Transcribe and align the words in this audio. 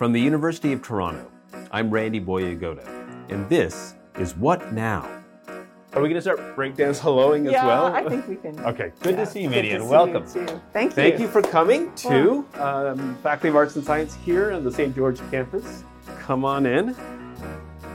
From 0.00 0.12
the 0.12 0.20
University 0.22 0.72
of 0.72 0.80
Toronto, 0.80 1.30
I'm 1.70 1.90
Randy 1.90 2.22
Boyagoda, 2.22 2.88
and 3.28 3.46
this 3.50 3.96
is 4.18 4.34
What 4.34 4.72
Now? 4.72 5.02
Are 5.92 6.00
we 6.00 6.08
going 6.08 6.14
to 6.14 6.22
start 6.22 6.38
breakdance 6.56 6.98
helloing 6.98 7.44
as 7.44 7.52
yeah, 7.52 7.66
well? 7.66 7.94
I 7.94 8.08
think 8.08 8.26
we 8.26 8.36
can. 8.36 8.58
Okay, 8.60 8.92
good 9.02 9.16
yeah, 9.16 9.24
to 9.26 9.30
see 9.30 9.42
you, 9.42 9.50
good 9.50 9.60
to 9.60 9.70
and 9.72 9.84
see 9.84 9.90
welcome. 9.90 10.24
you 10.24 10.46
too. 10.46 10.60
Thank 10.72 10.92
you. 10.92 10.94
Thank 10.94 11.20
you 11.20 11.28
for 11.28 11.42
coming 11.42 11.94
to 11.96 12.46
um, 12.54 13.14
Faculty 13.22 13.48
of 13.48 13.56
Arts 13.56 13.76
and 13.76 13.84
Science 13.84 14.14
here 14.24 14.52
on 14.52 14.64
the 14.64 14.72
St. 14.72 14.96
George 14.96 15.20
campus. 15.30 15.84
Come 16.20 16.46
on 16.46 16.64
in. 16.64 16.96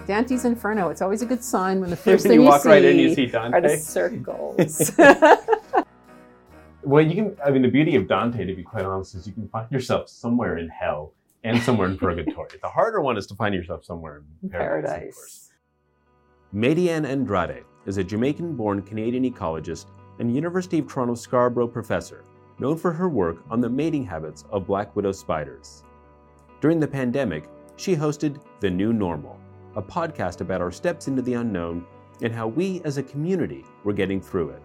Dante's 0.06 0.46
Inferno. 0.46 0.90
It's 0.90 1.02
always 1.02 1.24
a 1.24 1.26
good 1.26 1.44
sign 1.44 1.82
when 1.82 1.90
the 1.90 1.96
first 1.96 2.26
you 2.26 2.30
thing 2.30 2.42
you 2.42 2.46
walk 2.46 2.62
see, 2.62 2.70
right 2.70 2.86
in, 2.86 3.00
you 3.00 3.16
see 3.16 3.34
are 3.34 3.60
the 3.60 3.78
circles. 3.78 4.92
Well, 6.84 7.04
you 7.04 7.16
can. 7.16 7.36
I 7.44 7.50
mean, 7.50 7.64
the 7.64 7.68
beauty 7.68 7.96
of 7.96 8.08
Dante, 8.08 8.46
to 8.46 8.54
be 8.54 8.62
quite 8.62 8.86
honest, 8.86 9.16
is 9.16 9.26
you 9.26 9.34
can 9.34 9.48
find 9.48 9.72
yourself 9.72 10.08
somewhere 10.08 10.60
in 10.60 10.70
hell 10.70 11.14
and 11.46 11.62
somewhere 11.62 11.88
in 11.88 11.98
purgatory. 12.00 12.59
The 12.61 12.70
harder 12.70 13.00
one 13.00 13.18
is 13.18 13.28
to 13.28 13.36
find 13.36 13.55
yourself 13.55 13.86
somewhere 13.86 14.24
in 14.43 14.50
paradise. 14.50 15.10
Of 15.10 15.15
course. 15.15 15.50
Paradise. 16.54 16.78
Maydianne 16.78 17.06
Andrade 17.06 17.64
is 17.86 17.97
a 17.97 18.04
Jamaican-born 18.04 18.82
Canadian 18.82 19.32
ecologist 19.32 19.86
and 20.20 20.34
University 20.34 20.79
of 20.79 20.87
Toronto 20.87 21.14
Scarborough 21.14 21.68
professor, 21.68 22.23
known 22.60 22.78
for 22.78 22.92
her 22.92 23.10
work 23.10 23.37
on 23.50 23.61
the 23.61 23.70
mating 23.70 24.06
habits 24.06 24.46
of 24.50 24.65
black 24.65 24.96
widow 24.96 25.11
spiders. 25.11 25.84
During 26.61 26.79
the 26.79 26.87
pandemic, 26.87 27.50
she 27.75 27.96
hosted 27.96 28.42
The 28.62 28.70
New 28.70 28.93
Normal, 28.93 29.39
a 29.75 29.82
podcast 29.82 30.42
about 30.42 30.62
our 30.62 30.71
steps 30.71 31.07
into 31.07 31.21
the 31.21 31.34
unknown 31.34 31.86
and 32.22 32.34
how 32.34 32.48
we 32.48 32.81
as 32.86 32.98
a 32.98 33.03
community 33.03 33.66
were 33.84 33.94
getting 33.94 34.22
through 34.22 34.50
it. 34.50 34.64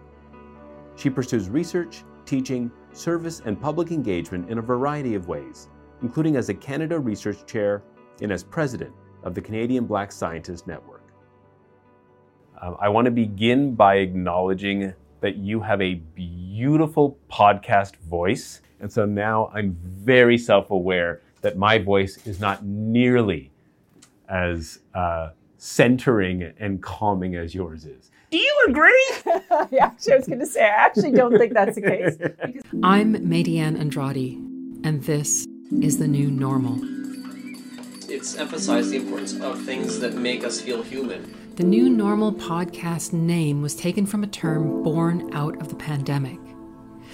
She 0.95 1.09
pursues 1.09 1.49
research, 1.49 2.03
teaching, 2.25 2.71
service, 2.93 3.41
and 3.45 3.59
public 3.61 3.91
engagement 3.91 4.49
in 4.49 4.57
a 4.57 4.61
variety 4.61 5.15
of 5.15 5.27
ways, 5.27 5.67
including 6.01 6.35
as 6.35 6.49
a 6.49 6.53
Canada 6.53 6.99
Research 6.99 7.45
Chair 7.45 7.83
and 8.21 8.31
as 8.31 8.43
president 8.43 8.93
of 9.23 9.35
the 9.35 9.41
Canadian 9.41 9.85
Black 9.85 10.11
Scientist 10.11 10.67
Network. 10.67 11.03
Um, 12.61 12.77
I 12.79 12.89
want 12.89 13.05
to 13.05 13.11
begin 13.11 13.73
by 13.75 13.95
acknowledging 13.95 14.93
that 15.21 15.37
you 15.37 15.59
have 15.59 15.81
a 15.81 15.95
beautiful 15.95 17.17
podcast 17.31 17.95
voice. 17.97 18.61
And 18.79 18.91
so 18.91 19.05
now 19.05 19.51
I'm 19.53 19.77
very 19.83 20.37
self 20.37 20.69
aware 20.71 21.21
that 21.41 21.57
my 21.57 21.77
voice 21.77 22.25
is 22.25 22.39
not 22.39 22.65
nearly 22.65 23.51
as 24.29 24.79
uh, 24.93 25.29
centering 25.57 26.53
and 26.59 26.81
calming 26.81 27.35
as 27.35 27.53
yours 27.53 27.85
is. 27.85 28.11
Do 28.31 28.37
you 28.37 28.65
agree? 28.67 29.11
yeah, 29.71 29.85
actually, 29.85 30.13
I 30.13 30.17
was 30.17 30.27
going 30.27 30.39
to 30.39 30.45
say, 30.45 30.63
I 30.63 30.69
actually 30.69 31.11
don't 31.11 31.37
think 31.37 31.53
that's 31.53 31.75
the 31.75 31.81
case. 31.81 32.17
I'm 32.83 33.15
Maydianne 33.15 33.77
Andrade, 33.77 34.37
and 34.83 35.03
this 35.03 35.45
is 35.79 35.97
the 35.97 36.07
new 36.07 36.29
normal. 36.29 36.79
It's 38.09 38.35
emphasized 38.35 38.91
the 38.91 38.97
importance 38.97 39.39
of 39.39 39.63
things 39.63 39.99
that 39.99 40.13
make 40.15 40.43
us 40.43 40.59
feel 40.59 40.83
human. 40.83 41.53
The 41.55 41.63
new 41.63 41.89
normal 41.89 42.33
podcast 42.33 43.13
name 43.13 43.61
was 43.61 43.75
taken 43.75 44.05
from 44.05 44.23
a 44.23 44.27
term 44.27 44.83
born 44.83 45.33
out 45.33 45.59
of 45.61 45.69
the 45.69 45.75
pandemic. 45.75 46.39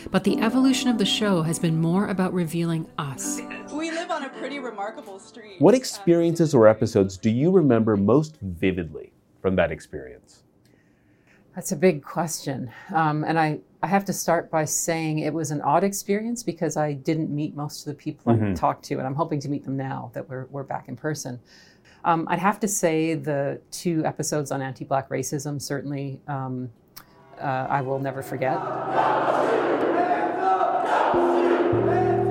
But 0.10 0.24
the 0.24 0.40
evolution 0.40 0.90
of 0.90 0.98
the 0.98 1.06
show 1.06 1.44
has 1.44 1.60
been 1.60 1.80
more 1.80 2.08
about 2.08 2.34
revealing 2.34 2.88
us. 2.98 3.40
We 3.72 3.92
live 3.92 4.10
on 4.10 4.24
a 4.24 4.30
pretty 4.30 4.60
remarkable 4.60 5.20
street. 5.20 5.62
What 5.62 5.76
experiences 5.76 6.54
or 6.56 6.68
episodes 6.68 7.18
do 7.18 7.30
you 7.30 7.52
remember 7.52 7.96
most 7.96 8.38
vividly 8.42 9.14
from 9.42 9.56
that 9.58 9.72
experience? 9.72 10.44
That's 11.58 11.72
a 11.72 11.76
big 11.76 12.04
question. 12.04 12.72
Um, 12.94 13.24
and 13.24 13.40
I, 13.40 13.58
I 13.82 13.88
have 13.88 14.06
to 14.06 14.14
start 14.14 14.52
by 14.52 14.64
saying 14.64 15.18
it 15.18 15.34
was 15.34 15.50
an 15.50 15.60
odd 15.62 15.84
experience 15.84 16.44
because 16.44 16.78
I 16.78 16.94
didn't 16.94 17.32
meet 17.32 17.56
most 17.56 17.80
of 17.80 17.86
the 17.86 17.96
people 17.96 18.32
I 18.32 18.54
talked 18.54 18.86
to, 18.86 19.00
and 19.00 19.08
I'm 19.08 19.16
hoping 19.16 19.40
to 19.40 19.50
meet 19.50 19.66
them 19.66 19.76
now 19.76 20.12
that 20.14 20.30
we're, 20.30 20.46
we're 20.52 20.62
back 20.62 20.88
in 20.88 20.96
person. 20.96 21.40
Um, 22.06 22.28
I'd 22.30 22.38
have 22.38 22.60
to 22.60 22.68
say 22.68 23.16
the 23.16 23.60
two 23.72 24.06
episodes 24.06 24.52
on 24.52 24.62
anti 24.62 24.86
black 24.86 25.10
racism 25.10 25.60
certainly 25.60 26.22
um, 26.28 26.70
uh, 27.42 27.66
I 27.68 27.82
will 27.82 27.98
never 27.98 28.22
forget. 28.22 28.58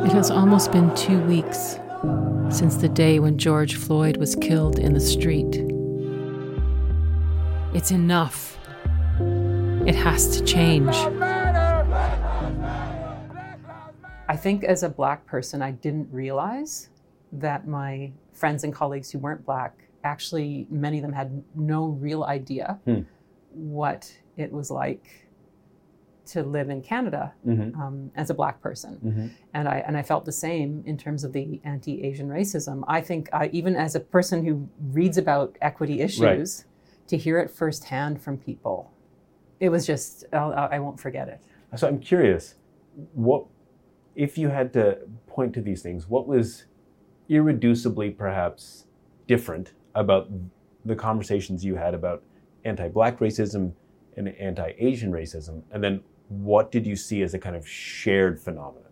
It 0.07 0.13
has 0.13 0.31
almost 0.31 0.71
been 0.71 0.95
two 0.95 1.19
weeks 1.23 1.81
since 2.57 2.77
the 2.77 2.89
day 2.89 3.19
when 3.19 3.39
George 3.39 3.75
Floyd 3.75 4.19
was 4.19 4.37
killed 4.37 4.79
in 4.79 4.93
the 4.95 5.01
street. 5.01 5.57
It's 7.75 7.91
enough. 7.91 8.57
It 9.87 9.95
has 9.95 10.37
to 10.37 10.45
change. 10.45 10.95
I 14.29 14.37
think 14.37 14.65
as 14.65 14.83
a 14.83 14.89
black 14.89 15.25
person, 15.27 15.63
I 15.63 15.71
didn't 15.71 16.09
realize 16.13 16.89
that 17.33 17.67
my 17.69 18.11
friends 18.33 18.65
and 18.65 18.75
colleagues 18.75 19.11
who 19.11 19.19
weren't 19.19 19.45
black 19.47 19.75
actually, 20.03 20.67
many 20.71 20.99
of 20.99 21.03
them 21.03 21.13
had 21.13 21.43
no 21.55 21.87
real 21.87 22.25
idea 22.25 22.79
Hmm. 22.85 23.01
what 23.53 24.13
it 24.37 24.53
was 24.53 24.71
like 24.71 25.27
to 26.27 26.43
live 26.43 26.71
in 26.71 26.83
Canada 26.83 27.33
Mm-hmm. 27.47 27.81
um, 27.81 28.11
as 28.17 28.31
a 28.31 28.35
black 28.35 28.61
person. 28.61 28.99
Mm-hmm. 29.05 29.27
And 29.55 29.69
I, 29.69 29.79
and 29.87 29.97
I 29.97 30.03
felt 30.03 30.25
the 30.25 30.33
same 30.33 30.83
in 30.87 30.97
terms 30.99 31.23
of 31.25 31.33
the 31.33 31.61
anti 31.65 32.03
Asian 32.05 32.29
racism. 32.29 32.83
I 32.89 33.01
think, 33.01 33.29
I, 33.33 33.47
even 33.53 33.77
as 33.77 33.95
a 33.95 34.01
person 34.01 34.45
who 34.45 34.69
reads 34.93 35.17
about 35.19 35.57
equity 35.61 36.01
issues, 36.01 36.65
to 37.09 37.17
hear 37.17 37.39
it 37.39 37.51
firsthand 37.53 38.21
from 38.21 38.37
people, 38.37 38.91
it 39.61 39.69
was 39.69 39.87
just, 39.87 40.25
I'll, 40.33 40.53
I 40.53 40.79
won't 40.79 41.01
forget 41.01 41.29
it. 41.29 41.41
So 41.77 41.89
I'm 41.89 41.99
curious, 41.99 42.55
what 43.13 43.45
if 44.15 44.39
you 44.39 44.49
had 44.49 44.73
to 44.75 44.99
point 45.27 45.53
to 45.55 45.61
these 45.61 45.83
things? 45.83 46.09
What 46.09 46.27
was 46.27 46.65
irreducibly 47.29 48.17
perhaps 48.17 48.87
different 49.27 49.73
about 49.95 50.31
the 50.85 50.95
conversations 50.95 51.65
you 51.65 51.75
had 51.75 51.95
about 51.95 52.23
anti-black 52.65 53.19
racism 53.19 53.73
and 54.17 54.29
anti-Asian 54.29 55.13
racism, 55.13 55.63
and 55.73 55.83
then 55.83 56.03
what 56.29 56.73
did 56.73 56.87
you 56.87 56.97
see 56.97 57.23
as 57.23 57.35
a 57.35 57.39
kind 57.39 57.55
of 57.55 57.69
shared 57.69 58.41
phenomenon? 58.41 58.91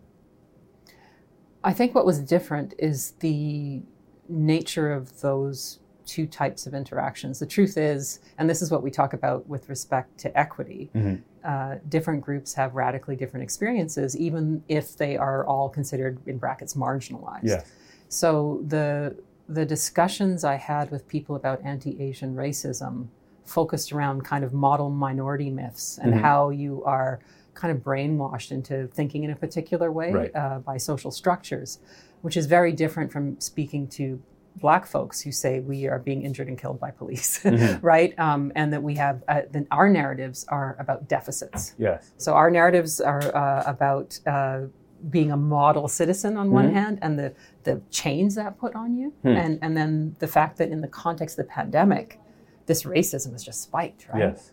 I 1.63 1.73
think 1.73 1.95
what 1.95 2.05
was 2.05 2.19
different 2.19 2.75
is 2.77 3.11
the 3.19 3.81
nature 4.29 4.91
of 4.93 5.21
those 5.21 5.79
two 6.05 6.25
types 6.27 6.67
of 6.67 6.73
interactions. 6.73 7.39
The 7.39 7.45
truth 7.45 7.77
is, 7.77 8.19
and 8.37 8.49
this 8.49 8.61
is 8.61 8.71
what 8.71 8.83
we 8.83 8.91
talk 8.91 9.13
about 9.13 9.47
with 9.47 9.67
respect 9.69 10.17
to 10.19 10.37
equity, 10.37 10.89
Mhm. 10.93 11.21
uh, 11.43 11.75
different 11.89 12.21
groups 12.21 12.53
have 12.53 12.75
radically 12.75 13.15
different 13.15 13.43
experiences, 13.43 14.15
even 14.17 14.63
if 14.67 14.95
they 14.97 15.17
are 15.17 15.45
all 15.45 15.69
considered, 15.69 16.17
in 16.25 16.37
brackets, 16.37 16.73
marginalized. 16.75 17.43
Yeah. 17.43 17.63
So 18.09 18.61
the 18.67 19.15
the 19.47 19.63
discussions 19.63 20.43
I 20.43 20.55
had 20.55 20.89
with 20.89 21.07
people 21.07 21.35
about 21.35 21.61
anti-Asian 21.63 22.35
racism 22.35 23.09
focused 23.43 23.93
around 23.93 24.23
kind 24.23 24.43
of 24.43 24.53
model 24.53 24.89
minority 24.89 25.51
myths 25.51 25.99
and 26.01 26.15
Mhm. 26.15 26.21
how 26.21 26.49
you 26.49 26.83
are 26.83 27.19
kind 27.53 27.71
of 27.71 27.83
brainwashed 27.83 28.51
into 28.51 28.87
thinking 28.87 29.23
in 29.23 29.29
a 29.29 29.35
particular 29.35 29.91
way 29.91 30.11
Right. 30.11 30.35
uh, 30.35 30.57
by 30.65 30.77
social 30.77 31.11
structures, 31.11 31.77
which 32.23 32.35
is 32.35 32.47
very 32.47 32.71
different 32.73 33.11
from 33.11 33.39
speaking 33.39 33.87
to 33.89 34.19
black 34.57 34.85
folks 34.87 35.21
who 35.21 35.31
say 35.31 35.59
we 35.59 35.87
are 35.87 35.99
being 35.99 36.21
injured 36.23 36.47
and 36.47 36.57
killed 36.57 36.79
by 36.79 36.91
police, 36.91 37.39
Mhm. 37.43 37.79
right? 37.83 38.17
Um, 38.17 38.51
and 38.55 38.71
that 38.73 38.81
we 38.81 38.95
have 38.95 39.23
uh, 39.27 39.41
then 39.51 39.67
our 39.71 39.89
narratives 39.89 40.45
are 40.49 40.75
about 40.79 41.07
deficits. 41.09 41.75
Yes. 41.77 42.13
So 42.17 42.33
our 42.33 42.49
narratives 42.49 43.01
are 43.01 43.35
uh, 43.35 43.63
about 43.65 44.19
uh, 44.25 44.61
being 45.09 45.31
a 45.31 45.37
model 45.37 45.87
citizen 45.87 46.37
on 46.37 46.51
one 46.51 46.69
Mhm. 46.69 46.73
hand, 46.73 46.99
and 47.01 47.19
the 47.19 47.33
the 47.63 47.81
chains 47.91 48.35
that 48.35 48.57
put 48.57 48.75
on 48.75 48.95
you, 48.95 49.13
Hmm. 49.23 49.27
and 49.29 49.59
and 49.61 49.75
then 49.77 50.15
the 50.19 50.27
fact 50.27 50.57
that 50.57 50.69
in 50.69 50.81
the 50.81 50.87
context 50.87 51.37
of 51.37 51.45
the 51.45 51.51
pandemic, 51.51 52.19
this 52.65 52.83
racism 52.83 53.31
has 53.33 53.43
just 53.43 53.61
spiked, 53.61 54.07
right? 54.09 54.19
Yes. 54.19 54.51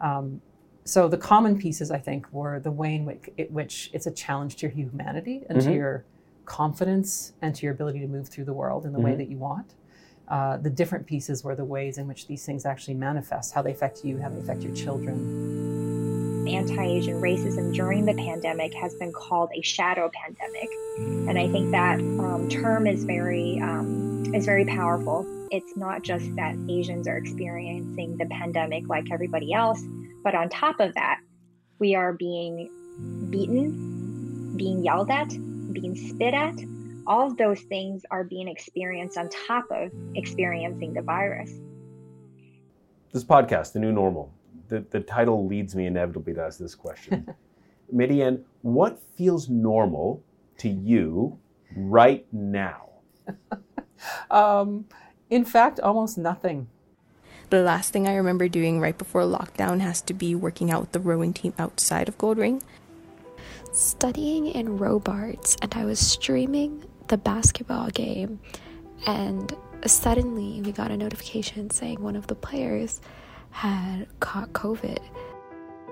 Um, 0.00 0.40
so 0.84 1.06
the 1.08 1.18
common 1.18 1.56
pieces, 1.58 1.90
I 1.92 1.98
think, 1.98 2.26
were 2.32 2.58
the 2.58 2.72
way 2.72 2.96
in 2.96 3.04
which, 3.04 3.28
it, 3.36 3.52
which 3.52 3.90
it's 3.92 4.06
a 4.06 4.10
challenge 4.10 4.56
to 4.56 4.66
your 4.66 4.72
humanity 4.74 5.44
and 5.48 5.58
Mhm. 5.58 5.64
to 5.64 5.72
your 5.72 6.04
confidence 6.44 7.32
and 7.40 7.54
to 7.54 7.66
your 7.66 7.72
ability 7.72 8.00
to 8.00 8.06
move 8.06 8.28
through 8.28 8.44
the 8.44 8.52
world 8.52 8.84
in 8.84 8.92
the 8.92 9.00
way 9.00 9.12
Mhm. 9.12 9.18
that 9.18 9.28
you 9.28 9.38
want. 9.38 9.74
Uh, 10.28 10.56
the 10.56 10.70
different 10.70 11.06
pieces 11.06 11.44
were 11.44 11.54
the 11.54 11.64
ways 11.64 11.98
in 11.98 12.06
which 12.08 12.26
these 12.26 12.44
things 12.46 12.64
actually 12.64 12.94
manifest, 12.94 13.52
how 13.54 13.62
they 13.62 13.72
affect 13.72 14.04
you, 14.04 14.20
how 14.20 14.28
they 14.28 14.38
affect 14.38 14.62
your 14.62 14.74
children. 14.74 15.62
anti-Asian 16.48 17.20
racism 17.20 17.72
during 17.72 18.04
the 18.04 18.14
pandemic 18.14 18.74
has 18.74 18.94
been 18.96 19.12
called 19.12 19.48
a 19.54 19.62
shadow 19.62 20.10
pandemic, 20.12 20.68
and 21.28 21.38
I 21.38 21.48
think 21.48 21.70
that 21.70 22.00
um, 22.00 22.48
term 22.48 22.86
is 22.86 23.04
very 23.04 23.60
um, 23.60 24.24
is 24.34 24.44
very 24.44 24.64
powerful. 24.64 25.24
It's 25.50 25.76
not 25.76 26.02
just 26.02 26.34
that 26.36 26.56
Asians 26.68 27.06
are 27.06 27.16
experiencing 27.16 28.16
the 28.16 28.26
pandemic 28.26 28.88
like 28.88 29.10
everybody 29.12 29.52
else, 29.52 29.82
but 30.24 30.34
on 30.34 30.48
top 30.48 30.80
of 30.80 30.94
that, 30.94 31.20
we 31.78 31.94
are 31.94 32.12
being 32.12 32.68
beaten, 33.30 34.54
being 34.56 34.82
yelled 34.82 35.10
at, 35.10 35.30
being 35.72 35.96
spit 35.96 36.34
at. 36.34 36.54
All 37.06 37.26
of 37.26 37.36
those 37.36 37.60
things 37.62 38.04
are 38.10 38.24
being 38.24 38.48
experienced 38.48 39.18
on 39.18 39.28
top 39.28 39.66
of 39.70 39.90
experiencing 40.14 40.94
the 40.94 41.02
virus. 41.02 41.52
This 43.12 43.24
podcast, 43.24 43.72
The 43.72 43.80
New 43.80 43.92
Normal, 43.92 44.32
the, 44.68 44.84
the 44.90 45.00
title 45.00 45.46
leads 45.46 45.74
me 45.74 45.86
inevitably 45.86 46.34
to 46.34 46.42
ask 46.42 46.58
this 46.58 46.74
question. 46.74 47.34
Maydianne, 47.94 48.42
what 48.62 49.00
feels 49.16 49.48
normal 49.48 50.22
to 50.58 50.68
you 50.68 51.38
right 51.76 52.26
now? 52.32 52.88
um, 54.30 54.86
in 55.28 55.44
fact, 55.44 55.78
almost 55.80 56.16
nothing. 56.16 56.68
The 57.50 57.62
last 57.62 57.92
thing 57.92 58.08
I 58.08 58.14
remember 58.14 58.48
doing 58.48 58.80
right 58.80 58.96
before 58.96 59.22
lockdown 59.22 59.80
has 59.80 60.00
to 60.02 60.14
be 60.14 60.34
working 60.34 60.70
out 60.70 60.80
with 60.80 60.92
the 60.92 61.00
rowing 61.00 61.34
team 61.34 61.52
outside 61.58 62.08
of 62.08 62.16
Goldring. 62.16 62.62
Studying 63.72 64.48
in 64.48 64.76
Robarts, 64.76 65.56
and 65.62 65.72
I 65.74 65.86
was 65.86 65.98
streaming 65.98 66.84
the 67.08 67.16
basketball 67.16 67.88
game, 67.88 68.38
and 69.06 69.56
suddenly 69.86 70.60
we 70.60 70.72
got 70.72 70.90
a 70.90 70.96
notification 70.96 71.70
saying 71.70 72.02
one 72.02 72.14
of 72.14 72.26
the 72.26 72.34
players 72.34 73.00
had 73.48 74.08
caught 74.20 74.52
COVID. 74.52 74.98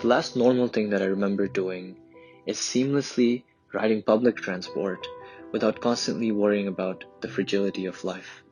The 0.00 0.06
last 0.06 0.37
normal 0.37 0.69
thing 0.69 0.91
that 0.91 1.00
I 1.00 1.06
remember 1.06 1.49
doing 1.49 1.97
is 2.44 2.59
seamlessly 2.59 3.44
riding 3.73 4.03
public 4.03 4.37
transport 4.37 5.06
without 5.50 5.81
constantly 5.81 6.32
worrying 6.32 6.69
about 6.69 7.05
the 7.23 7.29
fragility 7.29 7.87
of 7.87 8.05
life. 8.05 8.43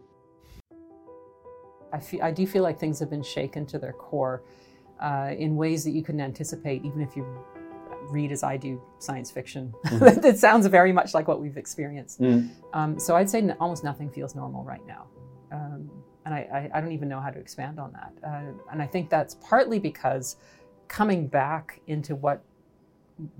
I, 1.92 1.98
feel, 2.00 2.22
I 2.22 2.30
do 2.30 2.46
feel 2.46 2.62
like 2.62 2.80
things 2.80 2.98
have 3.00 3.10
been 3.10 3.22
shaken 3.22 3.66
to 3.66 3.78
their 3.78 3.92
core 3.92 4.42
uh, 5.00 5.34
in 5.36 5.54
ways 5.56 5.84
that 5.84 5.90
you 5.90 6.02
couldn't 6.02 6.22
anticipate, 6.22 6.82
even 6.82 7.02
if 7.02 7.14
you 7.14 7.26
read 8.10 8.32
as 8.32 8.42
I 8.42 8.56
do 8.56 8.80
science 8.98 9.30
fiction. 9.30 9.74
Mm-hmm. 9.86 10.24
it 10.26 10.38
sounds 10.38 10.66
very 10.66 10.92
much 10.92 11.14
like 11.14 11.28
what 11.28 11.40
we've 11.40 11.56
experienced. 11.56 12.20
Mm. 12.20 12.50
Um, 12.72 12.98
so 12.98 13.16
I'd 13.16 13.30
say 13.30 13.38
n- 13.38 13.56
almost 13.60 13.84
nothing 13.84 14.10
feels 14.10 14.34
normal 14.34 14.64
right 14.64 14.86
now. 14.86 15.06
Um, 15.52 15.90
and 16.24 16.34
I, 16.34 16.38
I, 16.52 16.78
I, 16.78 16.80
don't 16.80 16.92
even 16.92 17.08
know 17.08 17.20
how 17.20 17.30
to 17.30 17.38
expand 17.38 17.80
on 17.80 17.92
that. 17.92 18.12
Uh, 18.22 18.52
and 18.70 18.82
I 18.82 18.86
think 18.86 19.08
that's 19.08 19.36
partly 19.36 19.78
because 19.78 20.36
coming 20.86 21.26
back 21.26 21.80
into 21.86 22.14
what 22.14 22.42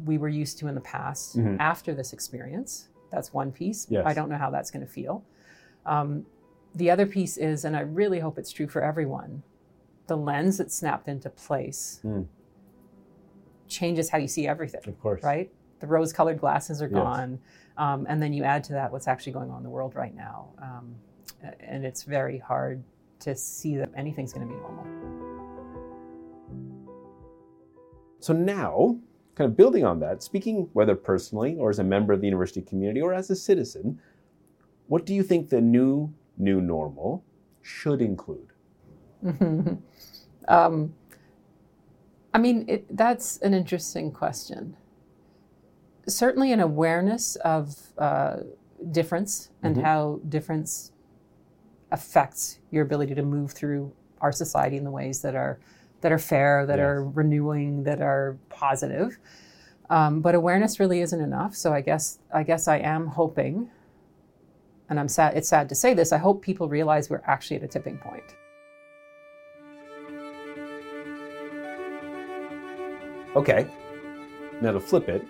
we 0.05 0.17
were 0.17 0.29
used 0.29 0.59
to 0.59 0.69
in 0.69 0.75
the 0.75 0.81
past 0.81 1.37
mm-hmm. 1.37 1.57
after 1.61 1.95
this 1.95 2.13
experience, 2.15 2.89
that's 3.11 3.33
one 3.33 3.53
piece. 3.53 3.87
Yes. 3.91 4.05
I 4.07 4.15
don't 4.15 4.31
know 4.31 4.39
how 4.39 4.51
that's 4.51 4.71
going 4.71 4.87
to 4.87 4.91
feel. 4.91 5.23
Um, 5.85 6.25
the 6.75 6.91
other 6.91 7.07
piece 7.07 7.37
is, 7.37 7.65
and 7.65 7.77
I 7.77 7.81
really 7.81 8.21
hope 8.21 8.39
it's 8.39 8.53
true 8.53 8.69
for 8.69 8.83
everyone, 8.83 9.43
the 10.07 10.17
lens 10.17 10.59
that 10.59 10.73
snapped 10.73 11.09
into 11.09 11.29
place 11.31 12.01
mm. 12.05 12.27
Changes 13.69 14.09
how 14.09 14.19
you 14.19 14.29
see 14.29 14.47
everything. 14.47 14.81
Of 14.87 15.01
course. 15.01 15.23
Right? 15.23 15.51
The 15.81 15.87
rose 15.87 16.13
colored 16.13 16.41
glasses 16.41 16.83
are 16.83 16.89
yes. 16.89 16.95
gone. 16.95 17.39
Um, 17.77 18.07
and 18.09 18.21
then 18.21 18.33
you 18.33 18.43
add 18.43 18.65
to 18.65 18.73
that 18.73 18.91
what's 18.91 19.07
actually 19.07 19.33
going 19.33 19.51
on 19.51 19.59
in 19.59 19.63
the 19.63 19.71
world 19.71 19.95
right 19.95 20.15
now. 20.15 20.49
Um, 20.61 20.95
and 21.61 21.85
it's 21.85 22.03
very 22.03 22.39
hard 22.39 22.83
to 23.21 23.37
see 23.37 23.77
that 23.77 23.91
anything's 23.97 24.33
going 24.33 24.49
to 24.49 24.53
be 24.53 24.61
normal. 24.61 24.87
So 28.21 28.33
now, 28.33 28.99
kind 29.37 29.49
of 29.49 29.57
building 29.57 29.85
on 29.85 30.01
that, 30.01 30.23
speaking 30.23 30.69
whether 30.73 30.97
personally 30.97 31.57
or 31.57 31.71
as 31.71 31.79
a 31.79 31.85
member 31.85 32.13
of 32.13 32.21
the 32.21 32.27
university 32.27 32.61
community 32.61 33.01
or 33.01 33.15
as 33.15 33.31
a 33.31 33.37
citizen, 33.37 34.01
what 34.89 35.07
do 35.07 35.15
you 35.15 35.23
think 35.23 35.49
the 35.49 35.61
new 35.61 36.13
new 36.37 36.61
normal 36.61 37.25
should 37.63 38.01
include? 38.01 38.53
um, 40.49 40.95
I 42.35 42.39
mean, 42.39 42.65
it, 42.69 42.97
that's 42.97 43.39
an 43.39 43.55
interesting 43.55 44.13
question. 44.13 44.77
Certainly, 46.07 46.53
an 46.53 46.61
awareness 46.61 47.37
of 47.37 47.77
uh, 47.99 48.39
difference 48.91 49.51
and 49.63 49.77
mm-hmm. 49.77 49.85
how 49.85 50.21
difference 50.29 50.93
affects 51.91 52.59
your 52.71 52.83
ability 52.83 53.15
to 53.15 53.23
move 53.23 53.53
through 53.53 53.93
our 54.21 54.33
society 54.33 54.77
in 54.77 54.85
the 54.85 54.91
ways 54.91 55.23
that 55.23 55.35
are 55.35 55.59
that 56.01 56.13
are 56.13 56.19
fair, 56.19 56.65
that 56.67 56.79
yes. 56.79 56.85
are 56.85 57.05
renewing, 57.05 57.83
that 57.85 58.01
are 58.01 58.37
positive. 58.51 59.19
Um, 59.91 60.21
but 60.21 60.35
awareness 60.35 60.79
really 60.79 61.01
isn't 61.01 61.21
enough. 61.21 61.57
So 61.57 61.73
I 61.73 61.81
guess 61.81 62.19
I 62.33 62.43
guess 62.43 62.69
I 62.69 62.79
am 62.79 63.07
hoping, 63.07 63.71
and 64.89 65.01
I'm 65.01 65.09
sad. 65.09 65.37
It's 65.37 65.49
sad 65.49 65.69
to 65.71 65.75
say 65.75 65.95
this. 65.95 66.13
I 66.13 66.19
hope 66.19 66.43
people 66.43 66.69
realize 66.69 67.11
we're 67.11 67.23
actually 67.27 67.57
at 67.57 67.63
a 67.63 67.69
tipping 67.69 67.99
point. 67.99 68.35
Okay. 73.39 73.69
Now 74.61 74.73
to 74.73 74.81
flip 74.81 75.09
it, 75.09 75.25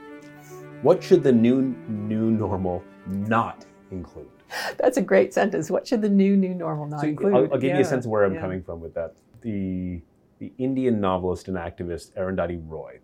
what 0.80 1.02
should 1.02 1.22
the 1.22 1.32
new 1.32 1.76
new 1.88 2.30
normal 2.30 2.82
not 3.06 3.66
include? 3.90 4.30
That's 4.78 4.96
a 4.96 5.02
great 5.02 5.34
sentence. 5.34 5.70
What 5.70 5.86
should 5.86 6.00
the 6.00 6.08
new 6.08 6.34
new 6.34 6.54
normal 6.54 6.86
not 6.86 7.02
so 7.02 7.06
include? 7.06 7.34
I'll, 7.34 7.52
I'll 7.52 7.58
give 7.58 7.64
yeah. 7.64 7.76
you 7.76 7.82
a 7.82 7.84
sense 7.84 8.06
of 8.06 8.10
where 8.10 8.24
I'm 8.24 8.32
yeah. 8.32 8.40
coming 8.40 8.62
from 8.62 8.80
with 8.80 8.94
that. 8.94 9.14
The 9.42 10.00
the 10.38 10.52
Indian 10.56 11.00
novelist 11.00 11.48
and 11.48 11.58
activist 11.58 12.14
Arundhati 12.14 12.62
Roy 12.66 13.00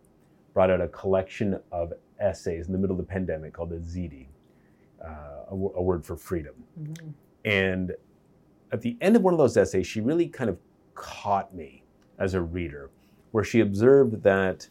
brought 0.55 0.71
out 0.71 0.81
a 0.81 0.89
collection 0.89 1.61
of 1.71 1.93
essays 2.19 2.67
in 2.67 2.73
the 2.73 2.79
middle 2.79 2.99
of 2.99 3.07
the 3.07 3.13
pandemic 3.13 3.53
called 3.53 3.71
the 3.71 3.77
Azadi, 3.77 4.29
uh, 5.05 5.09
a, 5.49 5.51
w- 5.51 5.73
a 5.77 5.83
word 5.83 6.07
for 6.07 6.17
freedom. 6.17 6.55
Mm-hmm. 6.81 7.11
And 7.45 7.93
at 8.73 8.81
the 8.81 8.97
end 9.03 9.17
of 9.17 9.23
one 9.23 9.35
of 9.35 9.39
those 9.39 9.57
essays, 9.57 9.87
she 9.87 10.01
really 10.01 10.29
kind 10.29 10.49
of 10.49 10.57
caught 10.95 11.55
me 11.55 11.83
as 12.19 12.33
a 12.33 12.41
reader, 12.41 12.91
where 13.33 13.45
she 13.45 13.61
observed 13.61 14.23
that 14.23 14.69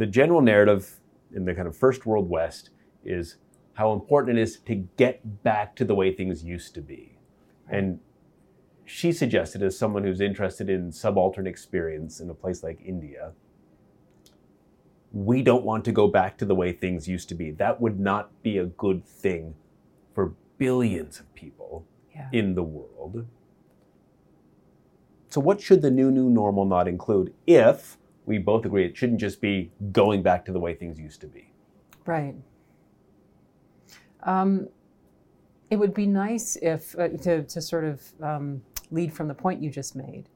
the 0.00 0.06
general 0.06 0.40
narrative 0.40 0.98
in 1.30 1.44
the 1.44 1.54
kind 1.54 1.68
of 1.68 1.76
first 1.76 2.06
world 2.06 2.30
West 2.30 2.70
is 3.04 3.36
how 3.74 3.92
important 3.92 4.38
it 4.38 4.40
is 4.40 4.58
to 4.60 4.74
get 4.96 5.42
back 5.42 5.76
to 5.76 5.84
the 5.84 5.94
way 5.94 6.10
things 6.10 6.42
used 6.42 6.72
to 6.74 6.80
be. 6.80 7.18
And 7.68 8.00
she 8.86 9.12
suggested, 9.12 9.62
as 9.62 9.78
someone 9.78 10.04
who's 10.04 10.22
interested 10.22 10.70
in 10.70 10.90
subaltern 10.90 11.46
experience 11.46 12.18
in 12.18 12.30
a 12.30 12.34
place 12.34 12.62
like 12.62 12.80
India, 12.82 13.32
we 15.12 15.42
don't 15.42 15.64
want 15.64 15.84
to 15.84 15.92
go 15.92 16.08
back 16.08 16.38
to 16.38 16.46
the 16.46 16.54
way 16.54 16.72
things 16.72 17.06
used 17.06 17.28
to 17.28 17.34
be. 17.34 17.50
That 17.50 17.78
would 17.78 18.00
not 18.00 18.42
be 18.42 18.56
a 18.56 18.64
good 18.64 19.04
thing 19.04 19.54
for 20.14 20.32
billions 20.56 21.20
of 21.20 21.34
people 21.34 21.84
yeah. 22.14 22.30
in 22.32 22.54
the 22.54 22.62
world. 22.62 23.26
So, 25.28 25.42
what 25.42 25.60
should 25.60 25.82
the 25.82 25.90
new, 25.90 26.10
new 26.10 26.30
normal 26.30 26.64
not 26.64 26.88
include 26.88 27.34
if 27.46 27.98
we 28.30 28.38
both 28.38 28.64
agree 28.64 28.84
it 28.86 28.96
shouldn't 28.96 29.20
just 29.20 29.40
be 29.40 29.72
going 29.90 30.22
back 30.22 30.44
to 30.44 30.52
the 30.52 30.60
way 30.60 30.72
things 30.72 30.98
used 30.98 31.20
to 31.20 31.26
be? 31.26 31.50
Right. 32.06 32.36
Um, 34.22 34.68
it 35.68 35.76
would 35.76 35.92
be 35.92 36.06
nice 36.06 36.56
if, 36.62 36.96
uh, 36.96 37.08
to, 37.08 37.42
to 37.42 37.60
sort 37.60 37.84
of 37.84 38.02
um, 38.22 38.62
lead 38.92 39.12
from 39.12 39.26
the 39.26 39.34
point 39.34 39.60
you 39.60 39.68
just 39.68 39.96
made, 39.96 40.28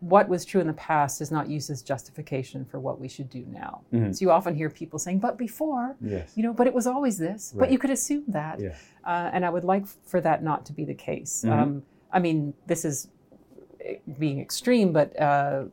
what 0.00 0.28
was 0.28 0.44
true 0.44 0.60
in 0.60 0.66
the 0.66 0.72
past 0.72 1.20
is 1.20 1.30
not 1.30 1.48
used 1.48 1.70
as 1.70 1.82
justification 1.82 2.64
for 2.64 2.80
what 2.80 2.98
we 2.98 3.06
should 3.06 3.30
do 3.30 3.44
now. 3.48 3.82
Mm-hmm. 3.92 4.10
So 4.10 4.22
you 4.22 4.32
often 4.32 4.56
hear 4.56 4.68
people 4.68 4.98
saying, 4.98 5.20
"But 5.20 5.38
before, 5.38 5.94
yes. 6.00 6.32
you 6.34 6.42
know, 6.42 6.52
but 6.52 6.66
it 6.66 6.74
was 6.74 6.88
always 6.88 7.18
this." 7.18 7.52
Right. 7.54 7.60
But 7.60 7.72
you 7.72 7.78
could 7.78 7.90
assume 7.90 8.24
that, 8.26 8.58
yeah. 8.58 8.74
uh, 9.04 9.30
and 9.32 9.44
I 9.44 9.50
would 9.50 9.62
like 9.62 9.86
for 9.86 10.20
that 10.20 10.42
not 10.42 10.66
to 10.66 10.72
be 10.72 10.84
the 10.84 10.94
case. 10.94 11.44
Mm-hmm. 11.46 11.60
Um, 11.60 11.82
I 12.12 12.18
mean, 12.18 12.52
this 12.66 12.84
is 12.84 13.08
eh, 13.84 13.98
being 14.18 14.40
extreme, 14.40 14.92
but 14.92 15.08
uh, 15.20 15.66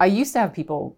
I 0.00 0.06
used 0.06 0.32
to 0.34 0.40
have 0.40 0.52
people 0.52 0.96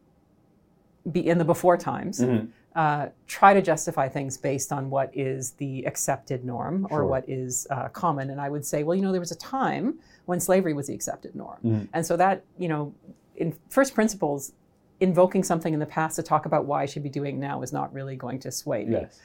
be 1.11 1.27
in 1.27 1.39
the 1.39 1.45
before 1.45 1.77
times. 1.77 2.21
Mm-hmm 2.21 2.47
uh, 2.77 3.09
try 3.27 3.55
to 3.55 3.63
justify 3.63 4.07
things 4.07 4.37
based 4.37 4.71
on 4.71 4.91
what 4.91 5.11
is 5.15 5.53
the 5.53 5.83
accepted 5.85 6.45
norm 6.45 6.87
or 6.91 6.99
sure. 6.99 7.07
what 7.07 7.27
is 7.27 7.67
uh, 7.71 7.89
common. 7.89 8.29
And 8.29 8.39
I 8.39 8.51
would 8.51 8.67
say, 8.67 8.83
well, 8.83 8.95
you 8.95 9.01
know, 9.01 9.13
there 9.13 9.21
was 9.21 9.33
a 9.33 9.37
time 9.39 9.99
when 10.27 10.39
slavery 10.39 10.75
was 10.75 10.89
the 10.89 10.95
accepted 10.95 11.35
norm. 11.35 11.59
Mm. 11.65 11.89
And 11.95 12.05
so 12.05 12.19
that, 12.19 12.45
you 12.59 12.69
know, 12.69 12.95
in 13.37 13.57
first 13.71 13.95
principles, 13.95 14.53
invoking 15.01 15.43
something 15.43 15.73
in 15.73 15.81
the 15.81 15.87
past 15.87 16.17
to 16.17 16.23
talk 16.23 16.45
about 16.45 16.67
why 16.67 16.83
I 16.83 16.87
should 16.87 17.03
be 17.03 17.09
doing 17.09 17.41
now 17.41 17.63
is 17.63 17.73
not 17.73 17.93
really 17.95 18.15
going 18.15 18.39
to 18.41 18.53
sway 18.53 18.85
me. 18.85 18.93
Yes. 18.93 19.21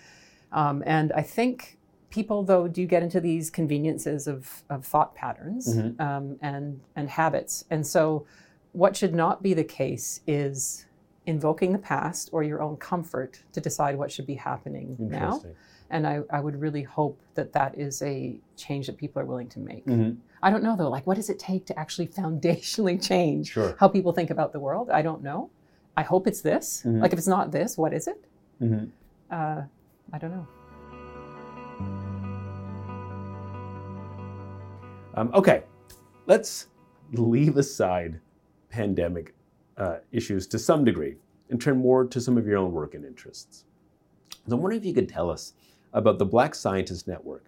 Um, 0.53 0.81
and 0.85 1.11
I 1.11 1.21
think 1.21 1.77
people, 2.09 2.43
though, 2.43 2.69
do 2.69 2.85
get 2.85 3.03
into 3.03 3.19
these 3.19 3.49
conveniences 3.49 4.27
of, 4.27 4.63
of 4.69 4.85
thought 4.85 5.13
patterns 5.13 5.75
mm-hmm. 5.75 6.01
um, 6.01 6.37
and, 6.41 6.79
and 6.95 7.09
habits. 7.09 7.65
And 7.69 7.85
so 7.85 8.25
what 8.73 8.95
should 8.95 9.13
not 9.13 9.43
be 9.43 9.53
the 9.53 9.63
case 9.63 10.21
is 10.27 10.85
invoking 11.25 11.71
the 11.71 11.77
past 11.79 12.29
or 12.31 12.43
your 12.43 12.61
own 12.61 12.77
comfort 12.77 13.43
to 13.53 13.61
decide 13.61 13.97
what 13.97 14.11
should 14.11 14.25
be 14.25 14.35
happening 14.35 14.95
now. 14.99 15.41
And 15.89 16.07
I, 16.07 16.21
I 16.29 16.39
would 16.39 16.59
really 16.59 16.83
hope 16.83 17.19
that 17.35 17.51
that 17.51 17.77
is 17.77 18.01
a 18.01 18.39
change 18.55 18.87
that 18.87 18.97
people 18.97 19.21
are 19.21 19.25
willing 19.25 19.49
to 19.49 19.59
make. 19.59 19.85
Mm-hmm. 19.85 20.19
I 20.41 20.49
don't 20.49 20.63
know 20.63 20.75
though, 20.77 20.89
like 20.89 21.05
what 21.05 21.17
does 21.17 21.29
it 21.29 21.37
take 21.37 21.65
to 21.65 21.77
actually 21.77 22.07
foundationally 22.07 23.05
change 23.07 23.51
sure. 23.51 23.75
how 23.79 23.87
people 23.87 24.13
think 24.13 24.29
about 24.29 24.53
the 24.53 24.59
world? 24.59 24.89
I 24.89 25.01
don't 25.01 25.21
know. 25.21 25.49
I 25.97 26.03
hope 26.03 26.27
it's 26.27 26.41
this. 26.41 26.83
Mm-hmm. 26.85 27.01
Like 27.01 27.13
if 27.13 27.19
it's 27.19 27.27
not 27.27 27.51
this, 27.51 27.77
what 27.77 27.93
is 27.93 28.07
it? 28.07 28.23
Mm-hmm. 28.61 28.85
Uh, 29.29 29.63
I 30.13 30.17
don't 30.17 30.31
know. 30.31 30.47
Um, 35.13 35.29
okay, 35.33 35.63
let's 36.25 36.67
leave 37.11 37.57
aside 37.57 38.21
pandemic 38.71 39.35
uh, 39.77 39.97
issues 40.11 40.47
to 40.47 40.57
some 40.57 40.83
degree 40.83 41.15
and 41.49 41.61
turn 41.61 41.77
more 41.77 42.05
to 42.05 42.19
some 42.21 42.37
of 42.37 42.47
your 42.47 42.57
own 42.57 42.71
work 42.71 42.95
and 42.95 43.05
interests. 43.05 43.65
So 44.47 44.55
I'm 44.55 44.61
wondering 44.61 44.81
if 44.81 44.85
you 44.85 44.93
could 44.93 45.09
tell 45.09 45.29
us 45.29 45.53
about 45.93 46.17
the 46.17 46.25
Black 46.25 46.55
Scientist 46.55 47.07
Network, 47.07 47.45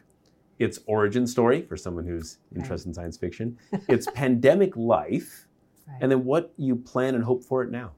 its 0.59 0.79
origin 0.85 1.25
story 1.25 1.61
for 1.61 1.77
someone 1.77 2.05
who's 2.05 2.37
interested 2.55 2.89
right. 2.89 2.91
in 2.91 2.93
science 2.93 3.17
fiction, 3.17 3.57
its 3.87 4.07
pandemic 4.13 4.75
life, 4.75 5.47
right. 5.87 5.97
and 6.01 6.11
then 6.11 6.25
what 6.25 6.53
you 6.57 6.75
plan 6.75 7.15
and 7.15 7.23
hope 7.23 7.43
for 7.43 7.63
it 7.63 7.71
now. 7.71 7.91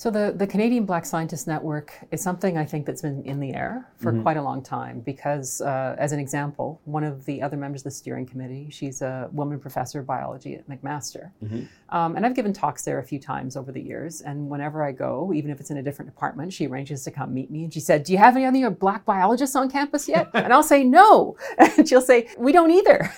So 0.00 0.10
the, 0.10 0.32
the 0.34 0.46
Canadian 0.46 0.86
Black 0.86 1.04
Scientist 1.04 1.46
Network 1.46 1.92
is 2.10 2.22
something 2.22 2.56
I 2.56 2.64
think 2.64 2.86
that's 2.86 3.02
been 3.02 3.22
in 3.24 3.38
the 3.38 3.52
air 3.52 3.86
for 3.98 4.14
Mhm. 4.14 4.22
quite 4.22 4.38
a 4.38 4.42
long 4.42 4.62
time 4.62 5.00
because, 5.00 5.60
uh, 5.60 5.94
as 5.98 6.12
an 6.12 6.18
example, 6.18 6.80
one 6.86 7.04
of 7.04 7.26
the 7.26 7.42
other 7.42 7.58
members 7.58 7.82
of 7.82 7.84
the 7.84 7.90
steering 7.90 8.24
committee, 8.24 8.68
she's 8.70 9.02
a 9.02 9.28
woman 9.30 9.60
professor 9.60 10.00
of 10.00 10.06
biology 10.06 10.54
at 10.54 10.66
McMaster. 10.70 11.32
Mhm. 11.44 11.68
Um, 11.90 12.16
and 12.16 12.24
I've 12.24 12.32
given 12.34 12.54
talks 12.54 12.82
there 12.82 12.98
a 12.98 13.02
few 13.02 13.18
times 13.18 13.58
over 13.58 13.72
the 13.72 13.82
years. 13.82 14.22
And 14.22 14.48
whenever 14.48 14.82
I 14.82 14.92
go, 14.92 15.34
even 15.34 15.50
if 15.50 15.60
it's 15.60 15.70
in 15.70 15.76
a 15.76 15.82
different 15.82 16.10
department, 16.10 16.54
she 16.54 16.66
arranges 16.66 17.04
to 17.04 17.10
come 17.10 17.34
meet 17.34 17.50
me. 17.50 17.64
And 17.64 17.74
she 17.74 17.80
said, 17.80 18.04
Do 18.04 18.12
you 18.12 18.18
have 18.18 18.38
any 18.38 18.64
other 18.64 18.74
black 18.74 19.04
biologists 19.04 19.54
on 19.54 19.68
campus 19.68 20.08
yet? 20.08 20.30
and 20.32 20.50
I'll 20.50 20.62
say, 20.62 20.82
No. 20.82 21.36
And 21.58 21.86
she'll 21.86 22.00
say, 22.00 22.26
We 22.38 22.52
don't 22.52 22.70
either. 22.70 23.12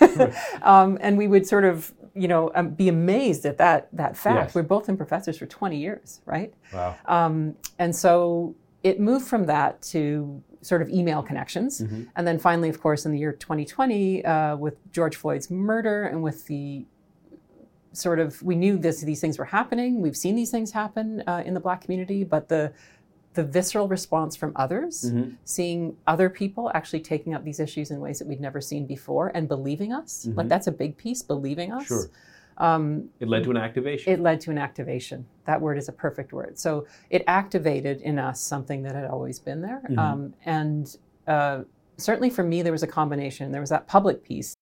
um, 0.63 0.99
and 1.01 1.17
we 1.17 1.29
would 1.29 1.47
sort 1.47 1.65
of, 1.65 1.93
you 2.15 2.29
know, 2.29 2.51
um, 2.55 2.71
be 2.71 2.89
amazed 2.89 3.47
at 3.47 3.59
that, 3.59 3.89
that 3.93 4.17
fact. 4.17 4.49
Yes. 4.49 4.55
We've 4.55 4.69
both 4.69 4.87
been 4.87 4.97
professors 4.97 5.39
for 5.39 5.47
20 5.47 5.79
years, 5.79 6.21
right? 6.27 6.53
Wow. 6.73 6.97
Um, 7.07 7.57
and 7.79 7.95
so 7.95 8.55
it 8.83 9.01
moved 9.01 9.27
from 9.27 9.47
that 9.47 9.81
to 9.83 10.43
sort 10.61 10.83
of 10.83 10.89
email 10.91 11.23
connections. 11.23 11.81
Mhm. 11.81 12.09
And 12.15 12.27
then 12.27 12.39
finally, 12.39 12.69
of 12.69 12.81
course, 12.81 13.05
in 13.07 13.13
the 13.13 13.19
year 13.19 13.33
2020, 13.33 14.25
uh, 14.25 14.57
with 14.57 14.77
George 14.93 15.17
Floyd's 15.17 15.51
murder 15.51 16.05
and 16.05 16.23
with 16.23 16.47
the 16.47 16.87
sort 17.93 18.19
of, 18.19 18.43
we 18.43 18.55
knew 18.57 18.79
this, 18.79 19.01
these 19.01 19.21
things 19.21 19.39
were 19.39 19.45
happening. 19.45 20.01
We've 20.01 20.17
seen 20.17 20.35
these 20.35 20.51
things 20.51 20.73
happen 20.73 21.23
uh, 21.27 21.43
in 21.45 21.55
the 21.55 21.61
Black 21.61 21.83
community, 21.83 22.25
but 22.25 22.49
the 22.49 22.73
the 23.35 23.43
visceral 23.45 23.89
response 23.89 24.37
from 24.37 24.53
others, 24.57 25.11
Mhm. 25.11 25.37
seeing 25.45 25.97
other 26.07 26.29
people 26.29 26.71
actually 26.75 27.01
taking 27.01 27.33
up 27.35 27.45
these 27.45 27.61
issues 27.61 27.91
in 27.91 28.01
ways 28.01 28.19
that 28.19 28.29
we'd 28.29 28.41
never 28.41 28.61
seen 28.61 28.87
before 28.87 29.31
and 29.35 29.49
believing 29.49 29.93
us, 29.93 30.27
like 30.35 30.47
Mhm. 30.47 30.51
that's 30.51 30.67
a 30.67 30.73
big 30.73 30.97
piece, 30.97 31.23
believing 31.23 31.73
us. 31.73 31.87
Sure. 31.87 32.05
Um, 32.59 33.09
It 33.21 33.29
led 33.29 33.45
to 33.45 33.51
an 33.51 33.57
activation. 33.57 34.13
it 34.13 34.21
led 34.21 34.41
to 34.43 34.51
an 34.51 34.59
activation. 34.59 35.25
That 35.47 35.63
word 35.63 35.79
is 35.79 35.89
a 35.89 35.93
perfect 35.93 36.33
word. 36.35 36.59
So 36.59 36.87
it 37.09 37.25
activated 37.27 38.03
in 38.03 38.19
us 38.19 38.39
something 38.41 38.83
that 38.83 38.95
had 38.95 39.07
always 39.07 39.39
been 39.39 39.63
there. 39.63 39.81
Mhm. 39.89 39.99
Um, 39.99 40.35
and 40.45 40.95
uh, 41.27 41.63
certainly 41.97 42.29
for 42.29 42.43
me, 42.43 42.61
there 42.63 42.73
was 42.73 42.83
a 42.83 42.87
combination. 42.87 43.51
There 43.53 43.61
was 43.63 43.71
that 43.71 43.87
public 43.87 44.23
piece. 44.23 44.55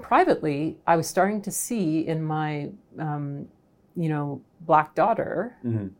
Privately, 0.00 0.76
I 0.86 0.96
was 0.96 1.06
starting 1.06 1.40
to 1.42 1.50
see 1.52 2.06
in 2.06 2.22
my, 2.22 2.70
um, 2.98 3.48
you 3.94 4.08
know, 4.08 4.40
black 4.62 4.94
daughter 4.96 5.54
Mhm. 5.64 5.90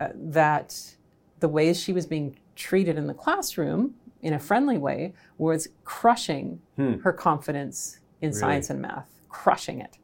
uh, 0.00 0.08
that 0.14 0.96
the 1.40 1.48
ways 1.48 1.80
she 1.80 1.92
was 1.92 2.06
being 2.06 2.36
treated 2.56 2.96
in 2.96 3.06
the 3.06 3.14
classroom 3.14 3.94
in 4.22 4.32
a 4.32 4.38
friendly 4.38 4.78
way 4.78 5.12
was 5.38 5.68
crushing 5.84 6.60
Hmm. 6.76 6.94
her 7.00 7.12
confidence 7.12 8.00
in 8.20 8.30
Really? 8.30 8.40
science 8.40 8.70
and 8.70 8.80
math, 8.82 9.08
crushing 9.28 9.80
it. 9.80 9.98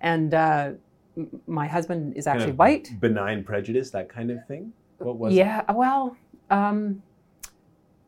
And 0.00 0.32
uh, 0.34 0.72
my 1.46 1.66
husband 1.66 2.16
is 2.16 2.24
Kind 2.24 2.38
actually 2.38 2.52
of 2.52 2.58
white. 2.58 2.90
Benign 3.00 3.44
prejudice, 3.44 3.90
that 3.90 4.08
kind 4.08 4.30
of 4.30 4.44
thing. 4.46 4.72
What 4.98 5.16
was 5.18 5.32
it? 5.34 5.36
Yeah, 5.36 5.70
well, 5.72 6.16
um, 6.50 7.02